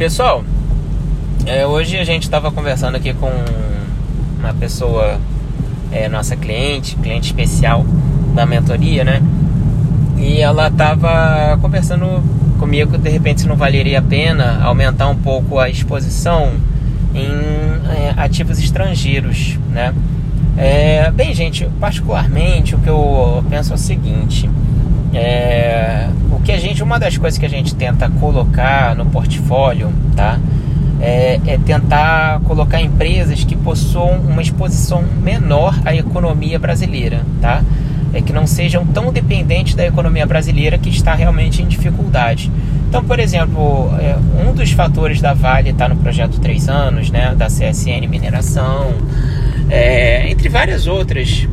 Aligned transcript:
Pessoal, 0.00 0.42
é, 1.44 1.66
hoje 1.66 1.98
a 1.98 2.04
gente 2.04 2.22
estava 2.22 2.50
conversando 2.50 2.94
aqui 2.94 3.12
com 3.12 3.30
uma 4.38 4.54
pessoa, 4.54 5.20
é, 5.92 6.08
nossa 6.08 6.34
cliente, 6.34 6.96
cliente 6.96 7.26
especial 7.26 7.84
da 8.34 8.46
mentoria, 8.46 9.04
né? 9.04 9.22
E 10.16 10.40
ela 10.40 10.68
estava 10.68 11.58
conversando 11.60 12.06
comigo 12.58 12.96
de 12.96 13.10
repente 13.10 13.42
se 13.42 13.46
não 13.46 13.56
valeria 13.56 13.98
a 13.98 14.02
pena 14.02 14.62
aumentar 14.62 15.06
um 15.06 15.16
pouco 15.16 15.58
a 15.58 15.68
exposição 15.68 16.54
em 17.14 17.28
é, 17.94 18.14
ativos 18.16 18.58
estrangeiros, 18.58 19.58
né? 19.70 19.92
É, 20.56 21.10
bem, 21.10 21.34
gente, 21.34 21.68
particularmente 21.78 22.74
o 22.74 22.78
que 22.78 22.88
eu 22.88 23.44
penso 23.50 23.72
é 23.72 23.74
o 23.74 23.78
seguinte: 23.78 24.48
é, 25.12 26.08
o 26.30 26.40
que 26.40 26.52
a 26.52 26.58
gente, 26.58 26.82
uma 26.82 26.98
das 26.98 27.16
coisas 27.18 27.38
que 27.38 27.46
a 27.46 27.48
gente 27.48 27.74
tenta 27.74 28.08
colocar 28.08 28.94
no 28.94 29.06
portfólio, 29.06 29.92
tá? 30.14 30.38
É, 31.00 31.40
é, 31.46 31.58
tentar 31.58 32.40
colocar 32.40 32.80
empresas 32.80 33.42
que 33.42 33.56
possuam 33.56 34.20
uma 34.20 34.42
exposição 34.42 35.02
menor 35.22 35.78
à 35.84 35.94
economia 35.94 36.58
brasileira, 36.58 37.22
tá? 37.40 37.62
É 38.12 38.20
que 38.20 38.32
não 38.32 38.46
sejam 38.46 38.84
tão 38.84 39.12
dependentes 39.12 39.74
da 39.74 39.86
economia 39.86 40.26
brasileira 40.26 40.76
que 40.76 40.90
está 40.90 41.14
realmente 41.14 41.62
em 41.62 41.66
dificuldade. 41.66 42.50
Então, 42.88 43.04
por 43.04 43.20
exemplo, 43.20 43.88
é, 43.98 44.16
um 44.44 44.52
dos 44.52 44.72
fatores 44.72 45.20
da 45.20 45.32
Vale 45.32 45.70
está 45.70 45.88
no 45.88 45.96
projeto 45.96 46.40
3 46.40 46.68
anos, 46.68 47.10
né, 47.10 47.34
da 47.36 47.46
CSN 47.46 48.06
Mineração, 48.08 48.92
é, 49.70 50.28
entre 50.28 50.48
várias 50.48 50.88
outras 50.88 51.48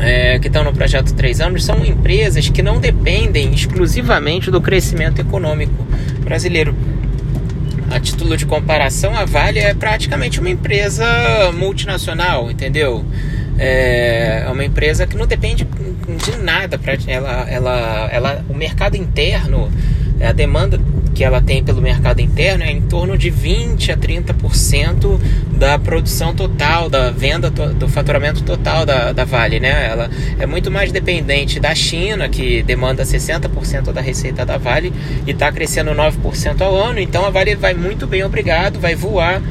é, 0.00 0.38
que 0.38 0.46
estão 0.46 0.64
no 0.64 0.72
projeto 0.72 1.14
3 1.14 1.40
anos, 1.40 1.64
são 1.64 1.84
empresas 1.84 2.48
que 2.48 2.62
não 2.62 2.80
dependem 2.80 3.52
exclusivamente 3.52 4.50
do 4.50 4.60
crescimento 4.60 5.20
econômico 5.20 5.86
brasileiro. 6.20 6.74
A 7.90 7.98
título 7.98 8.36
de 8.36 8.46
comparação, 8.46 9.16
a 9.16 9.24
Vale 9.24 9.58
é 9.58 9.74
praticamente 9.74 10.38
uma 10.38 10.48
empresa 10.48 11.04
multinacional, 11.52 12.50
entendeu? 12.50 13.04
É, 13.58 14.44
é 14.46 14.50
uma 14.50 14.64
empresa 14.64 15.06
que 15.06 15.16
não 15.16 15.26
depende 15.26 15.64
de 15.64 16.36
nada. 16.38 16.80
Ela, 17.06 17.50
ela, 17.50 18.08
ela, 18.12 18.44
o 18.48 18.54
mercado 18.54 18.96
interno, 18.96 19.70
a 20.26 20.32
demanda 20.32 20.80
que 21.14 21.24
ela 21.24 21.40
tem 21.40 21.62
pelo 21.62 21.82
mercado 21.82 22.20
interno 22.20 22.64
é 22.64 22.70
em 22.70 22.80
torno 22.80 23.18
de 23.18 23.30
20 23.30 23.92
a 23.92 23.96
30% 23.96 25.20
da 25.52 25.78
produção 25.78 26.34
total, 26.34 26.88
da 26.88 27.10
venda 27.10 27.50
do 27.50 27.88
faturamento 27.88 28.42
total 28.42 28.86
da, 28.86 29.12
da 29.12 29.24
Vale, 29.24 29.60
né? 29.60 29.88
Ela 29.90 30.10
é 30.38 30.46
muito 30.46 30.70
mais 30.70 30.90
dependente 30.90 31.60
da 31.60 31.74
China, 31.74 32.28
que 32.28 32.62
demanda 32.62 33.02
60% 33.02 33.92
da 33.92 34.00
receita 34.00 34.46
da 34.46 34.56
Vale 34.56 34.92
e 35.26 35.30
está 35.30 35.52
crescendo 35.52 35.90
9% 35.90 36.60
ao 36.62 36.74
ano. 36.74 37.00
Então 37.00 37.24
a 37.26 37.30
Vale 37.30 37.54
vai 37.54 37.74
muito 37.74 38.06
bem, 38.06 38.22
obrigado, 38.22 38.80
vai 38.80 38.94
voar, 38.94 39.42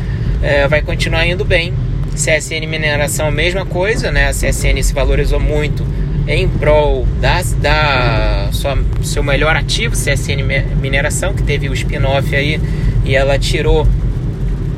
é, 0.41 0.67
vai 0.67 0.81
continuar 0.81 1.27
indo 1.27 1.45
bem. 1.45 1.73
CSN 2.15 2.65
Mineração, 2.67 3.31
mesma 3.31 3.65
coisa, 3.65 4.11
né? 4.11 4.27
A 4.27 4.31
CSN 4.31 4.81
se 4.81 4.93
valorizou 4.93 5.39
muito 5.39 5.85
em 6.27 6.47
prol 6.47 7.07
da, 7.19 7.41
da 7.61 8.49
sua, 8.51 8.77
seu 9.03 9.23
melhor 9.23 9.55
ativo, 9.55 9.95
CSN 9.95 10.43
Mineração, 10.79 11.33
que 11.33 11.43
teve 11.43 11.69
o 11.69 11.73
spin-off 11.73 12.35
aí 12.35 12.59
e 13.05 13.15
ela 13.15 13.37
tirou. 13.37 13.87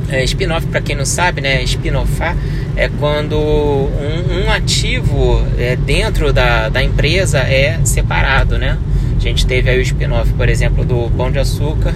É, 0.08 0.22
spin-off, 0.24 0.66
para 0.66 0.80
quem 0.80 0.94
não 0.94 1.06
sabe, 1.06 1.40
né? 1.40 1.62
Spin-offar 1.62 2.36
é 2.76 2.88
quando 2.88 3.38
um, 3.38 4.44
um 4.44 4.50
ativo 4.50 5.42
é, 5.58 5.74
dentro 5.74 6.32
da, 6.32 6.68
da 6.68 6.82
empresa 6.82 7.38
é 7.38 7.80
separado, 7.84 8.58
né? 8.58 8.78
A 9.16 9.20
gente 9.20 9.46
teve 9.46 9.70
aí 9.70 9.78
o 9.78 9.82
spin-off, 9.82 10.32
por 10.34 10.48
exemplo, 10.48 10.84
do 10.84 11.10
Pão 11.16 11.30
de 11.30 11.38
Açúcar 11.38 11.94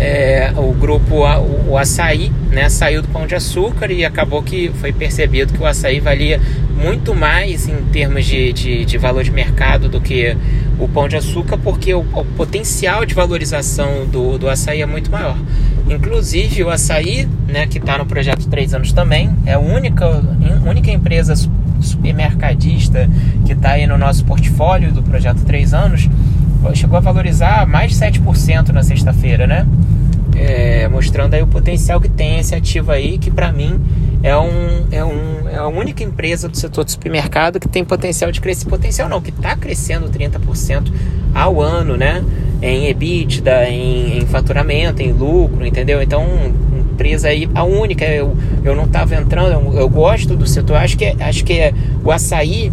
é, 0.00 0.50
o 0.56 0.72
grupo 0.72 1.26
o, 1.26 1.72
o 1.72 1.78
açaí 1.78 2.32
né, 2.50 2.70
saiu 2.70 3.02
do 3.02 3.08
pão 3.08 3.26
de 3.26 3.34
açúcar 3.34 3.92
e 3.92 4.02
acabou 4.02 4.42
que 4.42 4.72
foi 4.80 4.92
percebido 4.92 5.52
que 5.52 5.62
o 5.62 5.66
açaí 5.66 6.00
valia 6.00 6.40
muito 6.80 7.14
mais 7.14 7.68
em 7.68 7.76
termos 7.92 8.24
de, 8.24 8.52
de, 8.52 8.84
de 8.84 8.98
valor 8.98 9.22
de 9.22 9.30
mercado 9.30 9.88
do 9.88 10.00
que 10.00 10.36
o 10.78 10.88
pão 10.88 11.06
de 11.08 11.16
açúcar, 11.16 11.58
porque 11.58 11.92
o, 11.92 12.00
o, 12.00 12.24
potencial 12.24 13.04
de 13.04 13.14
valorização 13.14 14.06
do, 14.06 14.38
do 14.38 14.48
açaí 14.48 14.80
é 14.80 14.86
muito 14.86 15.10
maior. 15.10 15.36
Inclusive 15.88 16.64
o 16.64 16.70
açaí, 16.70 17.28
né, 17.46 17.66
que 17.66 17.78
está 17.78 17.98
no 17.98 18.06
projeto 18.06 18.48
3 18.48 18.74
anos 18.74 18.92
também, 18.92 19.30
é 19.44 19.52
a 19.52 19.58
única, 19.58 20.06
única 20.66 20.90
empresa 20.90 21.34
supermercadista 21.80 23.08
que 23.44 23.52
está 23.52 23.72
aí 23.72 23.86
no 23.86 23.98
nosso 23.98 24.24
portfólio 24.24 24.90
do 24.90 25.02
projeto 25.02 25.44
3 25.44 25.74
anos, 25.74 26.08
chegou 26.74 26.96
a 26.96 27.00
valorizar 27.00 27.66
mais 27.66 27.92
de 27.92 27.98
7% 27.98 28.70
na 28.70 28.82
sexta-feira, 28.82 29.46
né? 29.46 29.66
É, 30.36 30.88
mostrando 30.88 31.34
aí 31.34 31.42
o 31.42 31.46
potencial 31.46 32.00
que 32.00 32.08
tem 32.08 32.38
esse 32.38 32.54
ativo 32.54 32.90
aí, 32.90 33.18
que 33.18 33.30
para 33.30 33.52
mim 33.52 33.78
é, 34.22 34.36
um, 34.36 34.86
é, 34.90 35.04
um, 35.04 35.48
é 35.48 35.56
a 35.56 35.68
única 35.68 36.04
empresa 36.04 36.48
do 36.48 36.56
setor 36.56 36.84
de 36.84 36.92
supermercado 36.92 37.58
que 37.58 37.68
tem 37.68 37.84
potencial 37.84 38.30
de 38.30 38.40
crescer. 38.40 38.68
Potencial 38.68 39.08
não, 39.08 39.20
que 39.20 39.30
está 39.30 39.56
crescendo 39.56 40.08
30% 40.08 40.92
ao 41.34 41.60
ano, 41.60 41.96
né? 41.96 42.24
Em 42.60 42.88
EBITDA, 42.88 43.68
em, 43.70 44.18
em 44.18 44.26
faturamento, 44.26 45.00
em 45.00 45.12
lucro, 45.12 45.64
entendeu? 45.64 46.02
Então, 46.02 46.24
empresa 46.92 47.28
aí, 47.28 47.48
a 47.54 47.64
única, 47.64 48.04
eu, 48.04 48.36
eu 48.62 48.76
não 48.76 48.84
estava 48.84 49.14
entrando, 49.14 49.52
eu, 49.52 49.80
eu, 49.80 49.88
gosto 49.88 50.36
do 50.36 50.46
setor, 50.46 50.76
acho 50.76 50.98
que, 50.98 51.16
acho 51.18 51.44
que 51.44 51.54
é, 51.54 51.74
o 52.04 52.10
açaí 52.10 52.70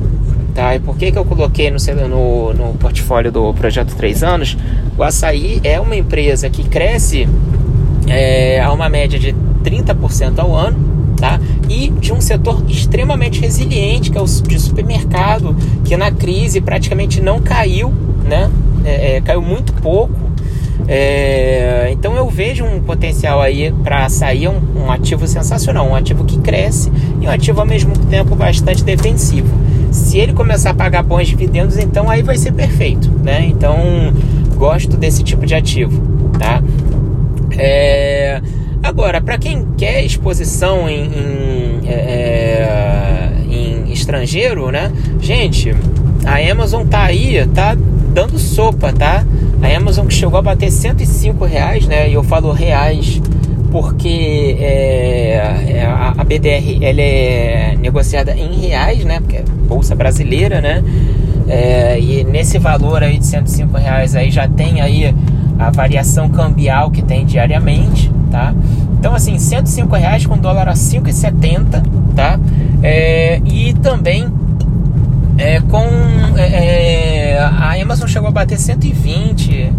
Tá? 0.58 0.76
E 0.76 0.80
por 0.80 0.98
que, 0.98 1.12
que 1.12 1.20
eu 1.20 1.24
coloquei 1.24 1.70
no, 1.70 1.78
no, 2.10 2.52
no 2.52 2.74
portfólio 2.80 3.32
do 3.32 3.54
projeto 3.54 3.96
3 3.96 4.24
anos? 4.24 4.58
O 4.98 5.04
açaí 5.04 5.62
é 5.64 5.80
uma 5.80 5.96
empresa 5.96 6.50
que 6.50 6.68
cresce 6.68 7.30
é, 8.08 8.60
a 8.60 8.72
uma 8.72 8.90
média 8.90 9.20
de 9.20 9.36
30% 9.64 10.40
ao 10.40 10.56
ano, 10.56 10.87
tá? 11.18 11.40
E 11.68 11.90
de 11.90 12.14
um 12.14 12.22
setor 12.22 12.64
extremamente 12.70 13.42
resiliente, 13.42 14.10
que 14.12 14.18
é 14.18 14.22
o 14.22 14.26
de 14.26 14.60
supermercado, 14.60 15.56
que 15.84 15.98
na 15.98 16.12
crise 16.12 16.62
praticamente 16.62 17.22
não 17.22 17.42
caiu, 17.42 17.94
né? 18.24 18.50
É, 18.86 19.18
é, 19.18 19.22
caiu 19.22 19.42
muito 19.42 19.74
pouco. 19.74 20.28
É, 20.88 21.90
então 21.92 22.16
eu 22.16 22.30
vejo 22.30 22.64
um 22.64 22.80
potencial 22.80 23.42
aí 23.42 23.74
para 23.84 24.08
sair 24.10 24.48
um, 24.48 24.62
um 24.76 24.92
ativo 24.92 25.28
sensacional, 25.28 25.88
um 25.88 25.96
ativo 25.96 26.24
que 26.24 26.38
cresce 26.38 26.92
e 27.20 27.28
um 27.28 27.30
ativo 27.30 27.60
ao 27.60 27.66
mesmo 27.66 27.98
tempo 28.10 28.36
bastante 28.36 28.84
defensivo. 28.84 29.54
Se 29.92 30.18
ele 30.18 30.34
começar 30.34 30.70
a 30.70 30.74
pagar 30.74 31.04
bons 31.04 31.28
dividendos, 31.28 31.78
então 31.78 32.10
aí 32.10 32.22
vai 32.22 32.38
ser 32.38 32.54
perfeito, 32.54 33.10
né? 33.24 33.46
Então 33.48 33.76
gosto 34.56 34.96
desse 34.96 35.24
tipo 35.24 35.46
de 35.46 35.56
ativo, 35.56 36.02
tá? 36.40 36.62
É... 37.58 38.42
Agora, 38.88 39.20
para 39.20 39.38
quem 39.38 39.68
quer 39.78 40.02
exposição 40.06 40.88
em, 40.90 41.04
em, 41.04 41.90
é, 41.90 41.92
é, 41.92 43.32
em, 43.46 43.92
estrangeiro, 43.92 44.72
né? 44.72 44.90
Gente, 45.20 45.76
a 46.26 46.38
Amazon 46.50 46.88
tá 46.88 47.04
aí, 47.04 47.46
tá 47.48 47.76
dando 48.14 48.40
sopa, 48.40 48.94
tá? 48.94 49.26
A 49.62 49.78
Amazon 49.78 50.08
que 50.08 50.14
chegou 50.14 50.40
a 50.40 50.42
bater 50.42 50.72
105 50.72 51.44
reais, 51.44 51.86
né? 51.86 52.10
E 52.10 52.14
eu 52.14 52.24
falo 52.24 52.54
reais 52.54 53.22
porque 53.74 54.56
é, 54.58 55.36
é 55.68 55.86
a, 55.86 56.24
BDR 56.24 56.82
ela 56.82 57.02
é 57.02 57.76
negociada 57.78 58.34
em 58.38 58.54
reais, 58.54 59.04
né? 59.04 59.20
Porque 59.20 59.36
é 59.36 59.44
bolsa 59.68 59.96
brasileira, 59.96 60.62
né? 60.62 60.82
É, 61.50 62.00
e 62.00 62.24
nesse 62.24 62.58
valor 62.58 63.04
aí 63.04 63.18
de 63.18 63.26
105 63.26 63.78
reais 63.78 64.16
aí 64.16 64.32
já 64.32 64.48
tem 64.48 64.80
aí 64.80 65.14
a 65.58 65.70
variação 65.72 66.30
cambial 66.30 66.92
que 66.92 67.02
tem 67.02 67.26
diariamente, 67.26 68.12
tá? 68.32 68.54
Então 69.00 69.14
assim, 69.14 69.38
105 69.38 69.96
reais 69.96 70.26
com 70.26 70.38
dólar 70.38 70.70
a 70.70 70.74
5,70, 70.74 71.84
tá? 72.16 72.40
É, 72.84 73.42
e 73.46 73.74
também 73.74 74.28
é, 75.38 75.60
com 75.62 75.86
é, 76.36 77.34
é, 77.36 77.40
a 77.40 77.80
Amazon 77.82 78.08
chegou 78.08 78.28
a 78.28 78.32
bater 78.32 78.58
120 78.58 79.72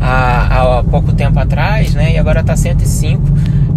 há, 0.00 0.78
há 0.78 0.84
pouco 0.84 1.12
tempo 1.12 1.38
atrás, 1.38 1.94
né? 1.94 2.12
E 2.12 2.18
agora 2.18 2.40
está 2.40 2.54
105. 2.54 3.22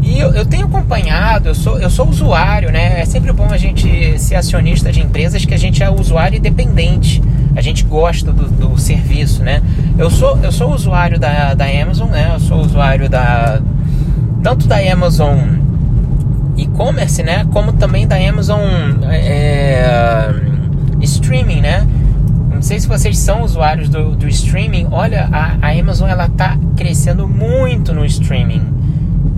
E 0.10 0.20
eu, 0.20 0.34
eu, 0.34 0.44
tenho 0.44 0.66
acompanhado, 0.66 1.50
eu 1.50 1.56
sou, 1.56 1.80
eu 1.80 1.90
sou 1.90 2.10
usuário, 2.10 2.72
né? 2.72 3.00
É 3.00 3.06
sempre 3.06 3.32
bom 3.32 3.46
a 3.52 3.58
gente 3.58 4.18
ser 4.18 4.36
acionista 4.36 4.92
de 4.92 5.02
empresas 5.02 5.46
que 5.46 5.54
a 5.54 5.58
gente 5.58 5.84
é 5.84 5.90
usuário 5.90 6.36
independente. 6.36 7.22
A 7.56 7.62
gente 7.62 7.84
gosta 7.84 8.32
do, 8.32 8.50
do 8.50 8.76
serviço, 8.80 9.44
né? 9.44 9.62
Eu 10.00 10.10
sou, 10.10 10.40
eu 10.42 10.52
sou 10.52 10.74
usuário 10.74 11.20
da, 11.20 11.54
da 11.54 11.66
Amazon, 11.66 12.10
né? 12.10 12.32
Eu 12.34 12.40
sou 12.40 12.60
usuário 12.60 13.08
da 13.08 13.62
tanto 14.42 14.68
da 14.68 14.78
Amazon 14.78 15.38
e-commerce, 16.58 17.22
né? 17.22 17.46
Como 17.54 17.74
também 17.74 18.08
da 18.08 18.16
Amazon 18.16 18.62
é, 19.12 20.34
streaming, 21.02 21.62
né? 21.62 21.88
Não 22.52 22.64
sei 22.64 22.80
se 22.80 22.88
vocês 22.88 23.16
são 23.20 23.44
usuários 23.44 23.90
do, 23.90 24.16
do 24.16 24.28
streaming. 24.28 24.88
Olha, 24.90 25.30
a, 25.32 25.56
a 25.62 25.72
Amazon 25.72 26.10
ela 26.10 26.28
tá 26.30 26.58
crescendo 26.76 27.28
muito 27.28 27.94
no 27.94 28.04
streaming, 28.06 28.79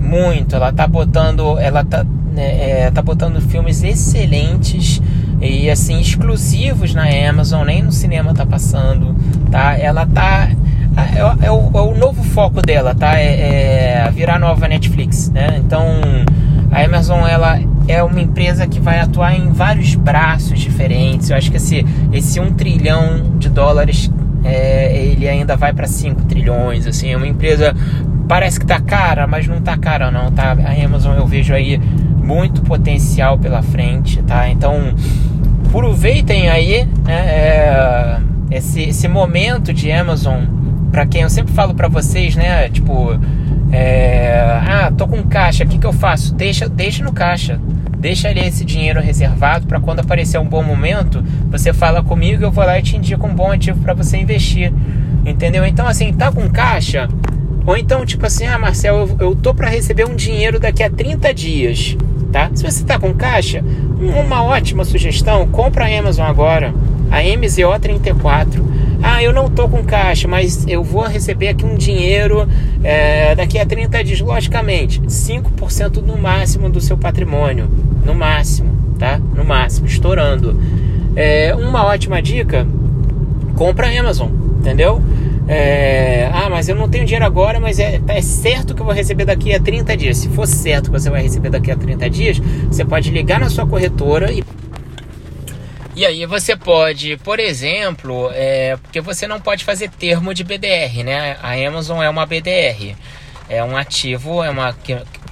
muito. 0.02 0.56
Ela 0.56 0.72
tá 0.72 0.86
botando, 0.86 1.58
ela 1.58 1.84
tá, 1.84 2.04
né, 2.32 2.86
é, 2.86 2.90
tá 2.90 3.00
botando 3.00 3.40
filmes 3.40 3.82
excelentes 3.82 5.00
e 5.40 5.70
assim 5.70 6.00
exclusivos 6.00 6.94
na 6.94 7.04
Amazon. 7.28 7.64
Nem 7.64 7.82
no 7.82 7.92
cinema 7.92 8.34
tá 8.34 8.44
passando, 8.44 9.14
tá? 9.50 9.78
Ela 9.78 10.06
tá 10.06 10.48
é, 11.16 11.46
é, 11.46 11.50
o, 11.50 11.70
é, 11.74 11.80
o, 11.80 11.96
novo 11.96 12.22
foco 12.22 12.60
dela, 12.60 12.94
tá? 12.94 13.18
É, 13.18 14.04
é 14.04 14.10
virar 14.12 14.38
nova 14.38 14.68
Netflix, 14.68 15.30
né? 15.30 15.56
Então 15.58 15.86
a 16.70 16.82
Amazon 16.82 17.26
ela 17.26 17.58
é 17.88 18.02
uma 18.02 18.20
empresa 18.20 18.66
que 18.66 18.80
vai 18.80 19.00
atuar 19.00 19.34
em 19.34 19.52
vários 19.52 19.94
braços 19.94 20.60
diferentes. 20.60 21.30
Eu 21.30 21.36
acho 21.36 21.50
que 21.50 21.56
esse, 21.56 21.84
esse 22.12 22.40
um 22.40 22.52
trilhão 22.52 23.36
de 23.38 23.48
dólares 23.48 24.10
é, 24.44 24.96
ele 24.96 25.28
ainda 25.28 25.56
vai 25.56 25.72
para 25.72 25.86
5 25.86 26.22
trilhões. 26.24 26.86
Assim, 26.86 27.10
é 27.10 27.16
uma 27.16 27.26
empresa 27.26 27.74
parece 28.28 28.58
que 28.58 28.66
tá 28.66 28.80
cara, 28.80 29.26
mas 29.26 29.46
não 29.46 29.60
tá 29.60 29.76
cara 29.76 30.10
não, 30.10 30.30
tá? 30.30 30.56
A 30.64 30.84
Amazon 30.84 31.16
eu 31.16 31.26
vejo 31.26 31.54
aí 31.54 31.78
muito 31.78 32.62
potencial 32.62 33.38
pela 33.38 33.62
frente, 33.62 34.22
tá? 34.22 34.48
Então 34.48 34.94
aproveitem 35.72 36.50
aí 36.50 36.86
né, 37.04 37.14
é, 37.14 38.18
esse, 38.50 38.82
esse 38.82 39.08
momento 39.08 39.72
de 39.72 39.90
Amazon 39.90 40.44
para 40.90 41.06
quem 41.06 41.22
eu 41.22 41.30
sempre 41.30 41.54
falo 41.54 41.74
para 41.74 41.88
vocês, 41.88 42.36
né? 42.36 42.68
Tipo, 42.68 43.18
é, 43.72 44.60
ah, 44.66 44.92
tô 44.94 45.08
com 45.08 45.22
caixa, 45.22 45.64
o 45.64 45.66
que, 45.66 45.78
que 45.78 45.86
eu 45.86 45.92
faço? 45.92 46.34
Deixa, 46.34 46.68
deixa 46.68 47.02
no 47.02 47.12
caixa. 47.12 47.58
Deixa 47.98 48.28
ali 48.28 48.40
esse 48.40 48.64
dinheiro 48.64 49.00
reservado 49.00 49.66
para 49.66 49.80
quando 49.80 50.00
aparecer 50.00 50.38
um 50.38 50.44
bom 50.44 50.62
momento, 50.62 51.24
você 51.50 51.72
fala 51.72 52.02
comigo, 52.02 52.42
eu 52.42 52.50
vou 52.50 52.64
lá 52.64 52.78
e 52.78 52.82
te 52.82 52.96
indico 52.96 53.26
um 53.26 53.34
bom 53.34 53.50
ativo 53.50 53.78
para 53.80 53.94
você 53.94 54.18
investir. 54.18 54.72
Entendeu? 55.24 55.64
Então, 55.64 55.86
assim, 55.86 56.12
tá 56.12 56.30
com 56.30 56.50
caixa? 56.50 57.08
Ou 57.66 57.76
então, 57.76 58.04
tipo 58.04 58.26
assim, 58.26 58.46
ah, 58.46 58.58
Marcel, 58.58 58.96
eu, 58.96 59.28
eu 59.28 59.36
tô 59.36 59.54
para 59.54 59.68
receber 59.68 60.06
um 60.06 60.14
dinheiro 60.14 60.58
daqui 60.58 60.82
a 60.82 60.90
30 60.90 61.32
dias, 61.32 61.96
tá? 62.32 62.50
Se 62.54 62.62
você 62.62 62.84
tá 62.84 62.98
com 62.98 63.14
caixa, 63.14 63.64
uma 63.98 64.42
ótima 64.42 64.84
sugestão, 64.84 65.46
compra 65.48 65.84
a 65.84 65.98
Amazon 65.98 66.26
agora, 66.26 66.74
a 67.10 67.20
MZO34 67.20 68.72
ah, 69.02 69.20
eu 69.20 69.32
não 69.32 69.50
tô 69.50 69.68
com 69.68 69.82
caixa, 69.82 70.28
mas 70.28 70.64
eu 70.68 70.84
vou 70.84 71.02
receber 71.02 71.48
aqui 71.48 71.64
um 71.64 71.74
dinheiro 71.74 72.48
é, 72.84 73.34
daqui 73.34 73.58
a 73.58 73.66
30 73.66 74.04
dias. 74.04 74.20
Logicamente, 74.20 75.00
5% 75.02 75.96
no 75.96 76.16
máximo 76.16 76.70
do 76.70 76.80
seu 76.80 76.96
patrimônio. 76.96 77.68
No 78.06 78.14
máximo, 78.14 78.70
tá? 79.00 79.18
No 79.18 79.44
máximo, 79.44 79.88
estourando. 79.88 80.56
É, 81.16 81.52
uma 81.52 81.84
ótima 81.84 82.22
dica: 82.22 82.64
compra 83.56 83.88
a 83.88 84.00
Amazon, 84.00 84.30
entendeu? 84.60 85.02
É, 85.48 86.30
ah, 86.32 86.48
mas 86.48 86.68
eu 86.68 86.74
não 86.74 86.88
tenho 86.88 87.04
dinheiro 87.04 87.24
agora, 87.24 87.58
mas 87.58 87.78
é, 87.78 88.00
é 88.08 88.22
certo 88.22 88.74
que 88.74 88.80
eu 88.80 88.86
vou 88.86 88.94
receber 88.94 89.24
daqui 89.24 89.54
a 89.54 89.60
30 89.60 89.96
dias. 89.96 90.18
Se 90.18 90.28
for 90.28 90.46
certo 90.46 90.84
que 90.84 91.00
você 91.00 91.10
vai 91.10 91.22
receber 91.22 91.50
daqui 91.50 91.70
a 91.70 91.76
30 91.76 92.08
dias, 92.08 92.38
você 92.38 92.84
pode 92.84 93.10
ligar 93.10 93.40
na 93.40 93.50
sua 93.50 93.66
corretora 93.66 94.32
e 94.32 94.44
e 95.94 96.06
aí 96.06 96.24
você 96.24 96.56
pode, 96.56 97.18
por 97.18 97.38
exemplo, 97.38 98.30
é, 98.32 98.78
porque 98.78 98.98
você 98.98 99.26
não 99.26 99.38
pode 99.38 99.62
fazer 99.62 99.90
termo 99.90 100.32
de 100.32 100.42
BDR, 100.42 101.04
né? 101.04 101.36
A 101.42 101.52
Amazon 101.52 102.02
é 102.02 102.08
uma 102.08 102.24
BDR, 102.24 102.96
é 103.46 103.62
um 103.62 103.76
ativo, 103.76 104.42
é 104.42 104.48
uma 104.48 104.74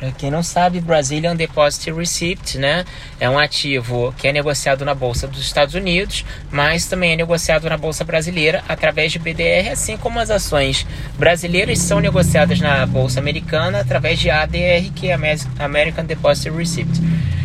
para 0.00 0.10
quem 0.12 0.30
não 0.30 0.42
sabe, 0.42 0.80
Brazilian 0.80 1.36
Deposit 1.36 1.92
Receipt, 1.92 2.56
né? 2.56 2.86
É 3.20 3.28
um 3.28 3.38
ativo 3.38 4.14
que 4.16 4.26
é 4.26 4.32
negociado 4.32 4.82
na 4.82 4.94
bolsa 4.94 5.28
dos 5.28 5.42
Estados 5.42 5.74
Unidos, 5.74 6.24
mas 6.50 6.86
também 6.86 7.12
é 7.12 7.16
negociado 7.16 7.68
na 7.68 7.76
bolsa 7.76 8.02
brasileira 8.02 8.64
através 8.66 9.12
de 9.12 9.18
BDR, 9.18 9.68
assim 9.70 9.98
como 9.98 10.18
as 10.18 10.30
ações 10.30 10.86
brasileiras 11.18 11.78
são 11.80 12.00
negociadas 12.00 12.58
na 12.60 12.86
bolsa 12.86 13.20
americana 13.20 13.80
através 13.80 14.18
de 14.18 14.30
ADR, 14.30 14.90
que 14.96 15.10
é 15.10 15.18
American 15.58 16.06
Deposit 16.06 16.48
Receipt. 16.48 16.90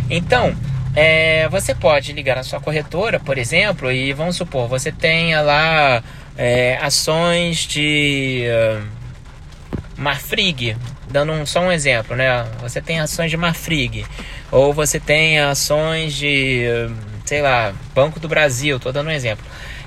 Então, 0.09 0.55
é, 0.95 1.49
você 1.49 1.75
pode 1.75 2.13
ligar 2.13 2.37
na 2.37 2.43
sua 2.43 2.61
corretora, 2.61 3.19
por 3.19 3.37
exemplo, 3.37 3.91
e 3.91 4.13
vamos 4.13 4.37
supor, 4.37 4.69
você 4.69 4.93
tenha 4.93 5.41
lá 5.41 6.01
é, 6.37 6.77
ações 6.81 7.67
de 7.67 8.45
uh, 8.47 8.81
Marfrig, 9.97 10.77
dando 11.09 11.31
um, 11.31 11.45
só 11.45 11.61
um 11.61 11.71
exemplo, 11.71 12.15
né? 12.15 12.45
Você 12.61 12.81
tem 12.81 12.99
ações 12.99 13.29
de 13.29 13.37
Marfrig, 13.37 14.05
ou 14.51 14.73
você 14.73 14.99
tem 14.99 15.39
ações 15.39 16.13
de, 16.13 16.65
sei 17.25 17.41
lá, 17.41 17.73
Banco 17.93 18.19
do 18.19 18.27
Brasil, 18.27 18.77
estou 18.77 18.91
dando 18.91 19.07
um 19.07 19.11
exemplo. 19.11 19.45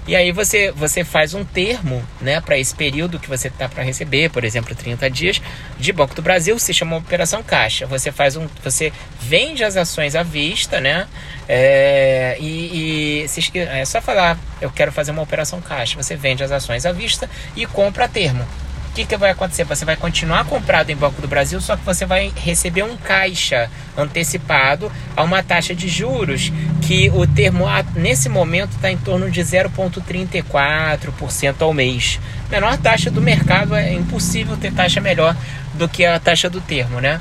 E 0.09 0.17
aí 0.17 0.33
você, 0.33 0.73
você 0.73 1.05
faz 1.05 1.35
um 1.35 1.45
termo 1.45 2.03
né, 2.19 2.41
para 2.41 2.59
esse 2.59 2.75
período 2.75 3.19
que 3.19 3.29
você 3.29 3.49
está 3.49 3.69
para 3.69 3.83
receber, 3.83 4.31
por 4.31 4.43
exemplo, 4.43 4.75
30 4.75 5.11
dias 5.11 5.43
de 5.79 5.93
Banco 5.93 6.15
do 6.15 6.23
Brasil, 6.23 6.59
se 6.59 6.73
chama 6.73 6.97
operação 6.97 7.43
caixa. 7.43 7.85
Você 7.85 8.11
faz 8.11 8.35
um. 8.35 8.49
Você 8.65 8.91
vende 9.21 9.63
as 9.63 9.77
ações 9.77 10.17
à 10.17 10.23
vista, 10.23 10.81
né? 10.81 11.07
É, 11.47 12.39
e, 12.41 13.27
e 13.27 13.59
é 13.59 13.85
só 13.85 14.01
falar, 14.01 14.39
eu 14.63 14.71
quero 14.71 14.91
fazer 14.91 15.11
uma 15.11 15.21
operação 15.21 15.61
caixa. 15.61 16.03
Você 16.03 16.17
vende 16.17 16.43
as 16.43 16.53
ações 16.53 16.87
à 16.87 16.93
vista 16.93 17.29
e 17.55 17.67
compra 17.67 18.07
a 18.07 18.09
termo 18.09 18.47
que, 18.89 19.05
que 19.05 19.17
vai 19.17 19.31
acontecer? 19.31 19.63
Você 19.65 19.85
vai 19.85 19.97
continuar 19.97 20.45
comprado 20.45 20.91
em 20.91 20.97
Banco 20.97 21.21
do 21.21 21.29
Brasil, 21.29 21.61
só 21.61 21.77
que 21.77 21.85
você 21.85 22.07
vai 22.07 22.33
receber 22.37 22.83
um 22.83 22.97
caixa 22.97 23.71
antecipado 23.97 24.91
a 25.17 25.23
uma 25.23 25.43
taxa 25.43 25.75
de 25.75 25.89
juros 25.89 26.53
que 26.83 27.11
o 27.11 27.27
termo 27.27 27.67
nesse 27.95 28.29
momento 28.29 28.73
está 28.73 28.91
em 28.91 28.97
torno 28.97 29.31
de 29.31 29.41
0,34% 29.41 31.57
ao 31.61 31.75
mês. 31.75 32.21
Menor 32.51 32.79
taxa 32.79 33.11
do 33.11 33.21
mercado 33.21 33.75
é 33.75 33.93
impossível 33.93 34.57
ter 34.57 34.73
taxa 34.73 35.01
melhor 35.01 35.37
do 35.75 35.89
que 35.89 36.05
a 36.05 36.19
taxa 36.19 36.49
do 36.49 36.61
termo, 36.61 37.01
né? 37.01 37.21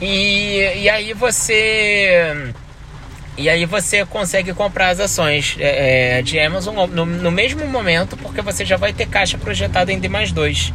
E, 0.00 0.82
e 0.82 0.88
aí 0.88 1.12
você 1.12 2.52
e 3.36 3.48
aí 3.48 3.66
você 3.66 4.06
consegue 4.06 4.54
comprar 4.54 4.90
as 4.90 5.00
ações 5.00 5.56
é, 5.58 6.18
é 6.18 6.22
de 6.22 6.38
Amazon 6.38 6.88
no, 6.88 7.04
no, 7.04 7.32
mesmo 7.32 7.66
momento, 7.66 8.16
porque 8.16 8.40
você 8.40 8.64
já 8.64 8.76
vai 8.76 8.92
ter 8.92 9.06
caixa 9.06 9.36
projetada 9.36 9.92
em 9.92 9.98
D 9.98 10.08
mais 10.08 10.30
2 10.30 10.72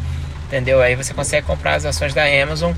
entendeu? 0.49 0.81
Aí 0.81 0.95
você 0.95 1.13
consegue 1.13 1.45
comprar 1.45 1.75
as 1.75 1.85
ações 1.85 2.13
da 2.13 2.23
Amazon 2.25 2.73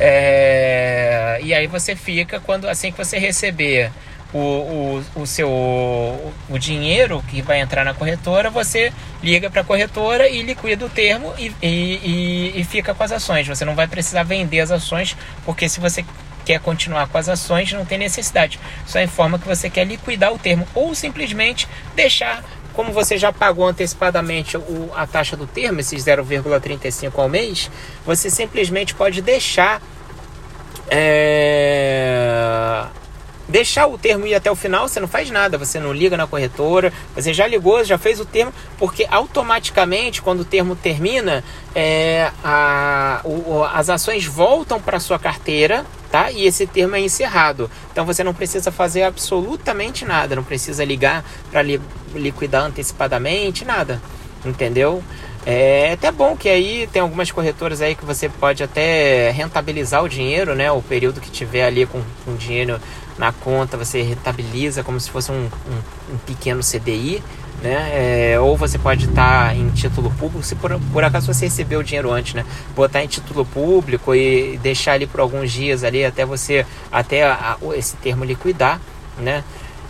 é, 0.00 1.38
e 1.42 1.52
aí 1.54 1.66
você 1.66 1.94
fica 1.94 2.40
quando 2.40 2.66
assim 2.68 2.90
que 2.90 2.98
você 2.98 3.18
receber 3.18 3.92
o, 4.32 4.38
o, 4.38 5.04
o 5.22 5.26
seu 5.26 5.48
o 5.50 6.58
dinheiro 6.58 7.22
que 7.28 7.42
vai 7.42 7.60
entrar 7.60 7.84
na 7.84 7.92
corretora, 7.92 8.48
você 8.48 8.90
liga 9.22 9.50
para 9.50 9.60
a 9.60 9.64
corretora 9.64 10.26
e 10.26 10.42
liquida 10.42 10.86
o 10.86 10.88
termo 10.88 11.34
e, 11.38 11.52
e, 11.62 12.52
e, 12.56 12.64
fica 12.64 12.94
com 12.94 13.02
as 13.04 13.12
ações. 13.12 13.46
Você 13.46 13.64
não 13.64 13.74
vai 13.74 13.86
precisar 13.86 14.22
vender 14.22 14.60
as 14.60 14.70
ações, 14.70 15.14
porque 15.44 15.68
se 15.68 15.78
você 15.80 16.02
quer 16.46 16.58
continuar 16.60 17.06
com 17.08 17.18
as 17.18 17.28
ações, 17.28 17.72
não 17.72 17.84
tem 17.84 17.98
necessidade. 17.98 18.58
Só 18.86 19.00
informa 19.00 19.38
que 19.38 19.46
você 19.46 19.68
quer 19.68 19.84
liquidar 19.84 20.32
o 20.32 20.38
termo 20.38 20.66
ou 20.74 20.94
simplesmente 20.94 21.68
deixar 21.94 22.42
como 22.72 22.92
você 22.92 23.16
já 23.16 23.32
pagou 23.32 23.66
antecipadamente 23.66 24.56
o, 24.56 24.90
a 24.94 25.06
taxa 25.06 25.36
do 25.36 25.46
termo, 25.46 25.80
esses 25.80 26.04
0,35 26.04 27.12
ao 27.16 27.28
mês, 27.28 27.70
você 28.04 28.30
simplesmente 28.30 28.94
pode 28.94 29.20
deixar 29.20 29.80
é, 30.90 32.84
deixar 33.48 33.86
o 33.86 33.98
termo 33.98 34.26
ir 34.26 34.34
até 34.34 34.50
o 34.50 34.54
final, 34.54 34.88
você 34.88 34.98
não 34.98 35.08
faz 35.08 35.30
nada, 35.30 35.58
você 35.58 35.78
não 35.78 35.92
liga 35.92 36.16
na 36.16 36.26
corretora, 36.26 36.92
você 37.14 37.32
já 37.32 37.46
ligou, 37.46 37.84
já 37.84 37.98
fez 37.98 38.18
o 38.18 38.24
termo, 38.24 38.52
porque 38.78 39.06
automaticamente, 39.10 40.22
quando 40.22 40.40
o 40.40 40.44
termo 40.44 40.74
termina, 40.74 41.44
é, 41.74 42.30
a, 42.42 43.20
o, 43.24 43.62
as 43.64 43.90
ações 43.90 44.24
voltam 44.24 44.80
para 44.80 44.98
sua 44.98 45.18
carteira, 45.18 45.84
tá? 46.12 46.30
E 46.30 46.46
esse 46.46 46.66
termo 46.66 46.94
é 46.94 47.00
encerrado. 47.00 47.70
Então 47.90 48.04
você 48.04 48.22
não 48.22 48.34
precisa 48.34 48.70
fazer 48.70 49.02
absolutamente 49.02 50.04
nada, 50.04 50.36
não 50.36 50.44
precisa 50.44 50.84
ligar 50.84 51.24
para 51.50 51.62
li, 51.62 51.80
liquidar 52.14 52.64
antecipadamente, 52.66 53.64
nada, 53.64 54.00
entendeu? 54.44 55.02
É 55.44 55.92
até 55.92 56.12
bom 56.12 56.36
que 56.36 56.48
aí 56.48 56.86
tem 56.92 57.02
algumas 57.02 57.32
corretoras 57.32 57.80
aí 57.80 57.96
que 57.96 58.04
você 58.04 58.28
pode 58.28 58.62
até 58.62 59.30
rentabilizar 59.30 60.04
o 60.04 60.08
dinheiro, 60.08 60.54
né? 60.54 60.70
O 60.70 60.82
período 60.82 61.20
que 61.20 61.30
tiver 61.30 61.64
ali 61.64 61.84
com, 61.84 62.00
com 62.24 62.36
dinheiro 62.36 62.78
na 63.18 63.32
conta, 63.32 63.76
você 63.76 64.02
rentabiliza 64.02 64.82
como 64.82 64.98
se 64.98 65.10
fosse 65.10 65.30
um, 65.30 65.44
um, 65.44 66.14
um 66.14 66.18
pequeno 66.18 66.60
CDI, 66.62 67.22
né? 67.62 68.32
É, 68.32 68.40
ou 68.40 68.56
você 68.56 68.78
pode 68.78 69.06
estar 69.06 69.48
tá 69.48 69.54
em 69.54 69.68
título 69.70 70.10
público, 70.10 70.42
se 70.42 70.54
por, 70.56 70.78
por 70.92 71.04
acaso 71.04 71.32
você 71.32 71.46
recebeu 71.46 71.80
o 71.80 71.84
dinheiro 71.84 72.10
antes, 72.10 72.34
né? 72.34 72.44
Botar 72.74 73.02
em 73.04 73.06
título 73.06 73.44
público 73.44 74.14
e 74.14 74.58
deixar 74.62 74.92
ali 74.92 75.06
por 75.06 75.20
alguns 75.20 75.52
dias 75.52 75.84
ali 75.84 76.04
até 76.04 76.24
você, 76.24 76.66
até 76.90 77.24
a, 77.24 77.56
esse 77.74 77.96
termo 77.96 78.24
liquidar, 78.24 78.80
né? 79.18 79.44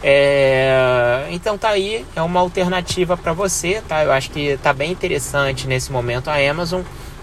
É, 0.05 1.29
então 1.31 1.57
tá 1.57 1.69
aí, 1.69 2.05
é 2.17 2.21
uma 2.21 2.41
alternativa 2.41 3.17
para 3.17 3.33
você, 3.33 3.81
tá? 3.89 4.03
Eu 4.05 4.13
acho 4.13 4.31
que 4.31 4.59
tá 4.63 4.73
bem 4.73 4.91
interessante 4.91 5.67
nesse 5.67 5.93
momento 5.93 6.29
a 6.29 6.37
Amazon, 6.37 6.83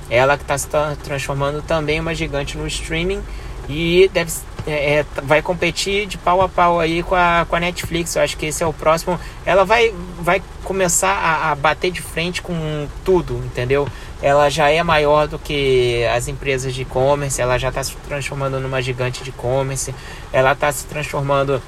ela 0.09 0.37
que 0.37 0.43
está 0.43 0.57
se 0.57 0.67
transformando 1.03 1.61
também 1.61 1.99
uma 1.99 2.15
gigante 2.15 2.57
no 2.57 2.65
streaming 2.65 3.21
e 3.67 4.09
deve 4.11 4.31
é, 4.65 4.99
é, 4.99 5.05
vai 5.23 5.41
competir 5.41 6.05
de 6.05 6.17
pau 6.17 6.41
a 6.41 6.49
pau 6.49 6.79
aí 6.79 7.03
com 7.03 7.15
a, 7.15 7.45
com 7.47 7.55
a 7.55 7.59
Netflix. 7.59 8.15
Eu 8.15 8.21
acho 8.21 8.37
que 8.37 8.47
esse 8.47 8.63
é 8.63 8.67
o 8.67 8.73
próximo. 8.73 9.19
Ela 9.45 9.63
vai, 9.63 9.93
vai 10.19 10.41
começar 10.63 11.11
a, 11.11 11.51
a 11.51 11.55
bater 11.55 11.91
de 11.91 12.01
frente 12.01 12.41
com 12.41 12.87
tudo, 13.03 13.35
entendeu? 13.45 13.87
Ela 14.21 14.49
já 14.49 14.69
é 14.69 14.83
maior 14.83 15.27
do 15.27 15.39
que 15.39 16.05
as 16.13 16.27
empresas 16.27 16.73
de 16.73 16.81
e-commerce, 16.81 17.41
ela 17.41 17.57
já 17.57 17.69
está 17.69 17.83
se 17.83 17.95
transformando 18.07 18.59
numa 18.59 18.81
gigante 18.81 19.23
de 19.23 19.29
e-commerce, 19.29 19.95
ela 20.33 20.51
está 20.51 20.71
se 20.71 20.85
transformando 20.85 21.61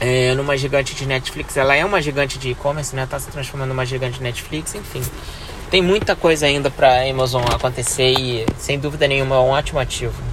é, 0.00 0.34
numa 0.34 0.56
gigante 0.56 0.94
de 0.94 1.06
Netflix. 1.06 1.56
Ela 1.56 1.74
é 1.74 1.84
uma 1.84 2.00
gigante 2.00 2.38
de 2.38 2.50
e-commerce, 2.50 2.94
né? 2.94 3.04
Está 3.04 3.18
se 3.18 3.28
transformando 3.28 3.70
numa 3.70 3.84
gigante 3.84 4.18
de 4.18 4.22
Netflix, 4.22 4.74
enfim. 4.74 5.02
tem 5.70 5.82
muita 5.82 6.14
coisa 6.14 6.46
ainda 6.46 6.70
para 6.70 7.08
Amazon 7.08 7.42
acontecer 7.52 8.12
e 8.12 8.46
sem 8.58 8.78
dúvida 8.78 9.08
nenhuma 9.08 9.36
é 9.36 9.38
um 9.38 9.48
ótimo 9.48 9.80
ativo. 9.80 10.31